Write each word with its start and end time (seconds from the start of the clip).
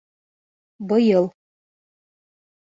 Быйыл. 0.87 1.25